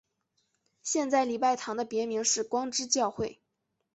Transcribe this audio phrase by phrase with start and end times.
[0.81, 3.39] 现在礼拜堂的别名是光之教会。